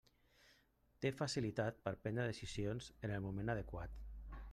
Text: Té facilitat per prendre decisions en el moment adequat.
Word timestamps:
Té 1.03 1.11
facilitat 1.19 1.77
per 1.87 1.93
prendre 2.05 2.25
decisions 2.31 2.89
en 3.09 3.13
el 3.19 3.25
moment 3.27 3.53
adequat. 3.57 4.01